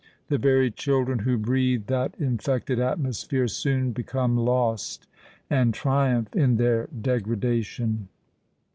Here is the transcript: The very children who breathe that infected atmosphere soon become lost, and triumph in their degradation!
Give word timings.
The 0.29 0.39
very 0.39 0.71
children 0.71 1.19
who 1.19 1.37
breathe 1.37 1.85
that 1.85 2.15
infected 2.17 2.79
atmosphere 2.79 3.47
soon 3.47 3.91
become 3.91 4.35
lost, 4.35 5.05
and 5.47 5.75
triumph 5.75 6.35
in 6.35 6.55
their 6.57 6.87
degradation! 6.87 8.07